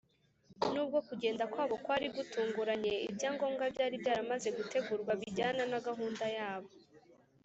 [0.73, 6.69] nubwo kugenda kwabo kwari gutunguranye, ibyangombwa byari byaramaze gutegurwa bijyana na gahunda yabo